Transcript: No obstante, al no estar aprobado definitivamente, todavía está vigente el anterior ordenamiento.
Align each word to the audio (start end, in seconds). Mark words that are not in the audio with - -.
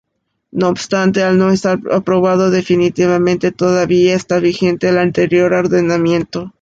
No 0.49 0.69
obstante, 0.69 1.21
al 1.21 1.37
no 1.37 1.51
estar 1.51 1.77
aprobado 1.91 2.49
definitivamente, 2.49 3.51
todavía 3.51 4.15
está 4.15 4.39
vigente 4.39 4.89
el 4.89 4.97
anterior 4.97 5.53
ordenamiento. 5.53 6.51